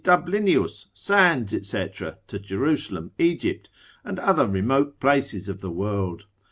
Dublinius, 0.03 0.87
Sands, 0.93 1.53
&c., 1.69 1.87
to 2.25 2.39
Jerusalem, 2.39 3.11
Egypt, 3.19 3.69
and 4.03 4.17
other 4.17 4.47
remote 4.47 4.99
places 4.99 5.47
of 5.47 5.61
the 5.61 5.69
world? 5.69 6.25